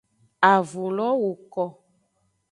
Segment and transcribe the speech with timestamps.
[0.53, 1.63] Avulo woko.